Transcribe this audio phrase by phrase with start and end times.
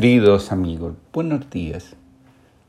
[0.00, 1.96] Queridos amigos, buenos días.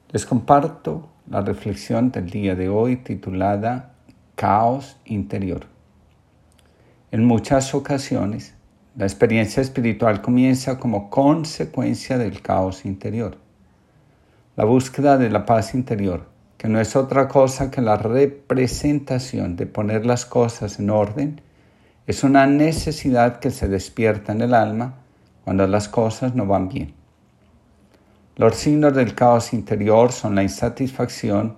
[0.09, 3.91] Les comparto la reflexión del día de hoy titulada
[4.33, 5.67] Caos interior.
[7.11, 8.55] En muchas ocasiones,
[8.95, 13.37] la experiencia espiritual comienza como consecuencia del caos interior.
[14.55, 16.25] La búsqueda de la paz interior,
[16.57, 21.41] que no es otra cosa que la representación de poner las cosas en orden,
[22.07, 24.95] es una necesidad que se despierta en el alma
[25.45, 26.98] cuando las cosas no van bien.
[28.39, 31.57] Los signos del caos interior son la insatisfacción,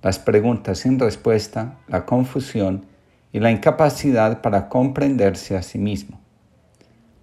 [0.00, 2.86] las preguntas sin respuesta, la confusión
[3.32, 6.20] y la incapacidad para comprenderse a sí mismo.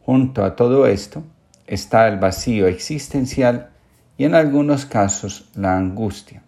[0.01, 1.23] Junto a todo esto
[1.67, 3.69] está el vacío existencial
[4.17, 6.43] y en algunos casos la angustia.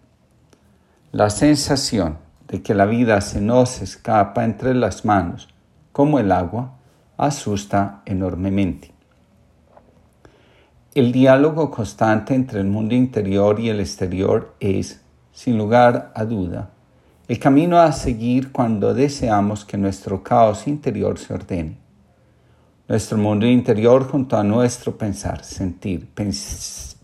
[1.12, 5.48] La sensación de que la vida se nos escapa entre las manos,
[5.92, 6.74] como el agua,
[7.16, 8.99] asusta enormemente.
[10.92, 16.70] El diálogo constante entre el mundo interior y el exterior es, sin lugar a duda,
[17.28, 21.78] el camino a seguir cuando deseamos que nuestro caos interior se ordene.
[22.88, 26.08] Nuestro mundo interior junto a nuestro pensar, sentir,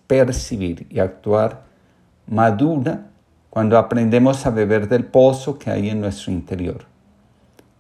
[0.09, 1.63] percibir y actuar
[2.27, 3.07] madura
[3.51, 6.87] cuando aprendemos a beber del pozo que hay en nuestro interior,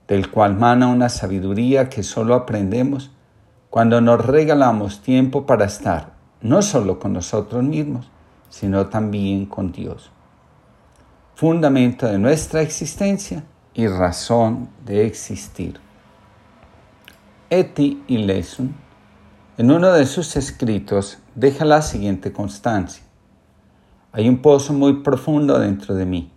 [0.06, 3.10] del cual mana una sabiduría que solo aprendemos
[3.76, 8.10] cuando nos regalamos tiempo para estar no solo con nosotros mismos,
[8.48, 10.10] sino también con Dios.
[11.34, 15.78] Fundamento de nuestra existencia y razón de existir.
[17.50, 18.74] Eti y Lesun,
[19.58, 23.04] en uno de sus escritos, deja la siguiente constancia.
[24.10, 26.32] Hay un pozo muy profundo dentro de mí,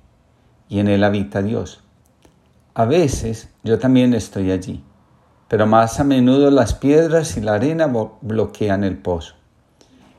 [0.67, 1.85] y en él habita Dios.
[2.73, 4.83] A veces yo también estoy allí
[5.49, 9.33] pero más a menudo las piedras y la arena bloquean el pozo,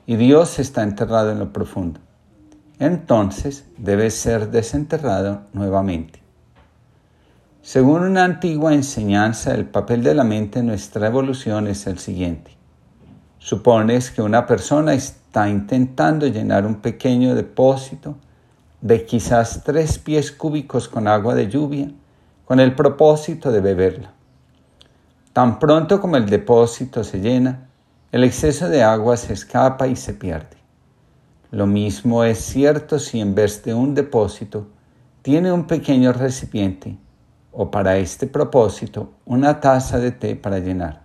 [0.07, 2.01] y Dios está enterrado en lo profundo.
[2.79, 6.21] Entonces debe ser desenterrado nuevamente.
[7.63, 12.57] Según una antigua enseñanza, el papel de la mente en nuestra evolución es el siguiente.
[13.39, 18.17] Supones que una persona está intentando llenar un pequeño depósito
[18.81, 21.91] de quizás tres pies cúbicos con agua de lluvia
[22.47, 24.13] con el propósito de beberla.
[25.33, 27.69] Tan pronto como el depósito se llena,
[28.11, 30.57] el exceso de agua se escapa y se pierde.
[31.53, 34.67] Lo mismo es cierto si en vez de un depósito
[35.23, 36.99] tiene un pequeño recipiente
[37.53, 41.03] o para este propósito una taza de té para llenar.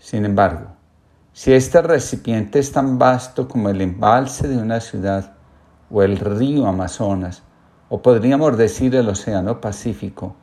[0.00, 0.72] Sin embargo,
[1.32, 5.34] si este recipiente es tan vasto como el embalse de una ciudad
[5.90, 7.42] o el río Amazonas,
[7.88, 10.34] o podríamos decir el Océano Pacífico,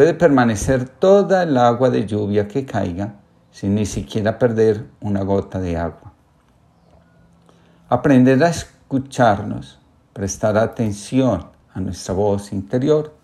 [0.00, 3.16] puede permanecer toda el agua de lluvia que caiga
[3.50, 6.14] sin ni siquiera perder una gota de agua.
[7.86, 9.78] Aprender a escucharnos,
[10.14, 13.14] prestar atención a nuestra voz interior,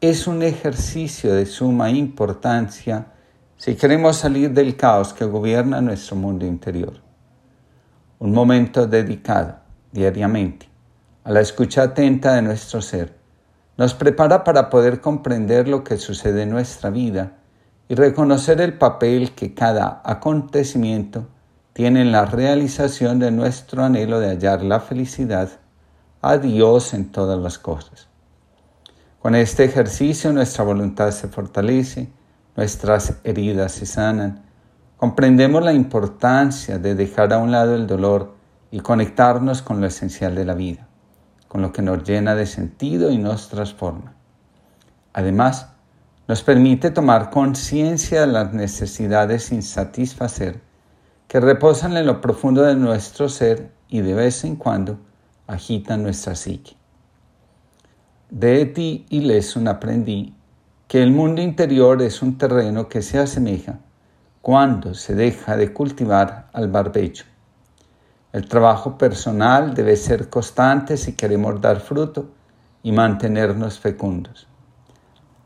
[0.00, 3.06] es un ejercicio de suma importancia
[3.56, 6.92] si queremos salir del caos que gobierna nuestro mundo interior.
[8.20, 9.56] Un momento dedicado
[9.90, 10.68] diariamente
[11.24, 13.23] a la escucha atenta de nuestro ser
[13.76, 17.32] nos prepara para poder comprender lo que sucede en nuestra vida
[17.88, 21.26] y reconocer el papel que cada acontecimiento
[21.72, 25.48] tiene en la realización de nuestro anhelo de hallar la felicidad
[26.22, 28.08] a Dios en todas las cosas.
[29.18, 32.10] Con este ejercicio nuestra voluntad se fortalece,
[32.56, 34.44] nuestras heridas se sanan,
[34.96, 38.36] comprendemos la importancia de dejar a un lado el dolor
[38.70, 40.88] y conectarnos con lo esencial de la vida
[41.48, 44.14] con lo que nos llena de sentido y nos transforma.
[45.12, 45.68] Además,
[46.26, 50.60] nos permite tomar conciencia de las necesidades sin satisfacer
[51.28, 54.98] que reposan en lo profundo de nuestro ser y de vez en cuando
[55.46, 56.76] agitan nuestra psique.
[58.30, 60.34] De ti y Lesun aprendí
[60.88, 63.78] que el mundo interior es un terreno que se asemeja
[64.42, 67.24] cuando se deja de cultivar al barbecho
[68.34, 72.30] el trabajo personal debe ser constante si queremos dar fruto
[72.82, 74.48] y mantenernos fecundos.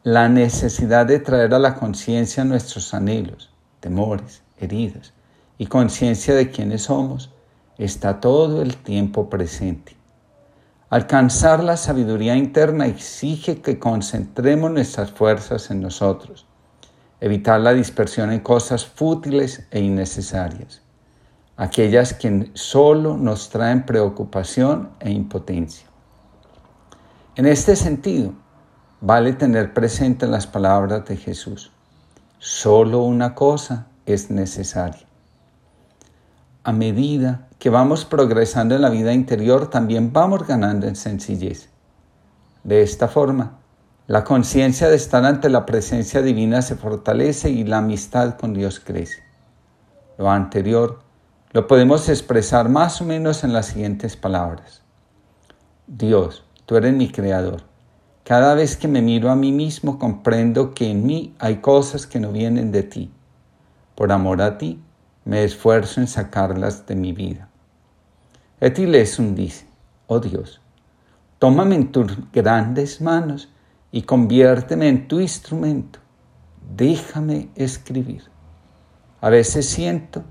[0.05, 5.13] La necesidad de traer a la conciencia nuestros anhelos, temores, heridas
[5.59, 7.31] y conciencia de quiénes somos
[7.77, 9.95] está todo el tiempo presente.
[10.89, 16.47] Alcanzar la sabiduría interna exige que concentremos nuestras fuerzas en nosotros,
[17.21, 20.88] evitar la dispersión en cosas fútiles e innecesarias
[21.59, 25.89] aquellas que solo nos traen preocupación e impotencia.
[27.35, 28.33] En este sentido,
[29.01, 31.73] vale tener presente las palabras de Jesús.
[32.39, 35.05] Solo una cosa es necesaria.
[36.63, 41.71] A medida que vamos progresando en la vida interior, también vamos ganando en sencillez.
[42.63, 43.59] De esta forma,
[44.07, 48.79] la conciencia de estar ante la presencia divina se fortalece y la amistad con Dios
[48.79, 49.25] crece.
[50.19, 51.08] Lo anterior
[51.53, 54.83] lo podemos expresar más o menos en las siguientes palabras.
[55.87, 57.63] Dios, tú eres mi creador.
[58.23, 62.21] Cada vez que me miro a mí mismo comprendo que en mí hay cosas que
[62.21, 63.11] no vienen de ti.
[63.95, 64.83] Por amor a ti,
[65.25, 67.49] me esfuerzo en sacarlas de mi vida.
[68.61, 69.67] Etilesum dice,
[70.07, 70.61] oh Dios,
[71.39, 73.49] tómame en tus grandes manos
[73.91, 75.99] y conviérteme en tu instrumento.
[76.77, 78.25] Déjame escribir.
[79.23, 80.23] A veces siento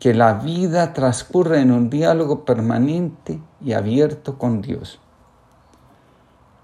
[0.00, 4.98] que la vida transcurre en un diálogo permanente y abierto con Dios.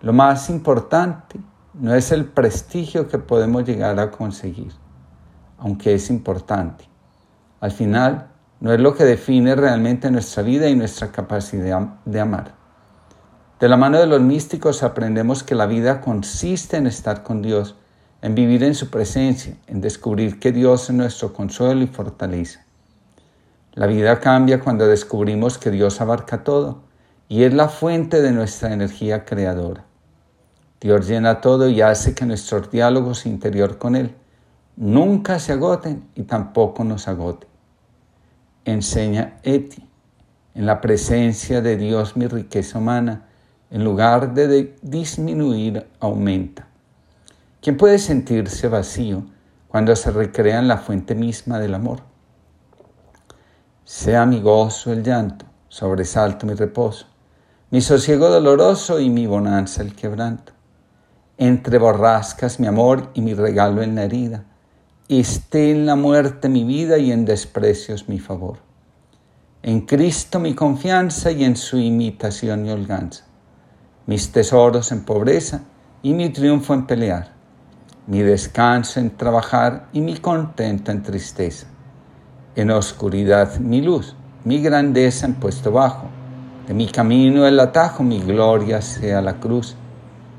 [0.01, 1.39] Lo más importante
[1.75, 4.73] no es el prestigio que podemos llegar a conseguir,
[5.59, 6.89] aunque es importante.
[7.61, 8.29] Al final,
[8.61, 12.55] no es lo que define realmente nuestra vida y nuestra capacidad de amar.
[13.61, 17.77] De la mano de los místicos aprendemos que la vida consiste en estar con Dios,
[18.23, 22.66] en vivir en su presencia, en descubrir que Dios es nuestro consuelo y fortaleza.
[23.77, 26.81] La vida cambia cuando descubrimos que Dios abarca todo
[27.29, 29.85] y es la fuente de nuestra energía creadora.
[30.81, 34.15] Dios llena todo y hace que nuestros diálogos interior con Él
[34.77, 37.51] nunca se agoten y tampoco nos agoten.
[38.65, 39.87] Enseña Eti,
[40.55, 43.27] en la presencia de Dios mi riqueza humana,
[43.71, 46.67] en lugar de disminuir, aumenta.
[47.61, 49.27] ¿Quién puede sentirse vacío
[49.69, 52.16] cuando se recrea en la fuente misma del amor?
[53.89, 57.07] Sea mi gozo el llanto, sobresalto mi reposo,
[57.71, 60.53] mi sosiego doloroso y mi bonanza el quebranto.
[61.39, 64.43] Entre borrascas mi amor y mi regalo en la herida,
[65.09, 68.59] esté en la muerte mi vida y en desprecios mi favor.
[69.63, 73.25] En Cristo mi confianza y en su imitación y holganza.
[74.07, 75.61] Mis tesoros en pobreza
[76.03, 77.35] y mi triunfo en pelear.
[78.09, 81.69] Mi descanso en trabajar y mi contento en tristeza
[82.57, 86.09] en oscuridad mi luz, mi grandeza en puesto bajo.
[86.67, 89.77] De mi camino el atajo, mi gloria sea la cruz.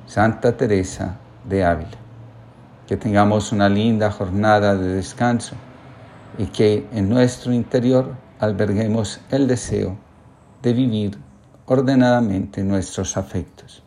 [0.07, 1.17] Santa Teresa
[1.47, 1.97] de Ávila.
[2.87, 5.55] Que tengamos una linda jornada de descanso
[6.37, 9.97] y que en nuestro interior alberguemos el deseo
[10.61, 11.17] de vivir
[11.65, 13.83] ordenadamente nuestros afectos.